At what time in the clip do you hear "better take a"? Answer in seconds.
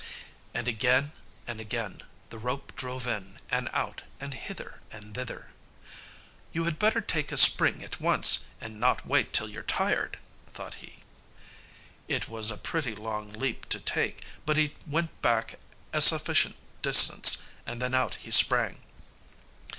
6.79-7.37